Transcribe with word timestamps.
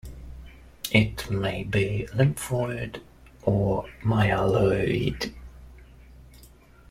It 0.91 1.29
may 1.29 1.63
be 1.63 2.07
lymphoid 2.13 3.01
or 3.43 3.87
myeloid. 4.03 5.31